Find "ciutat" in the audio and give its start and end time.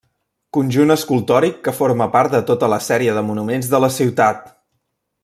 3.99-4.45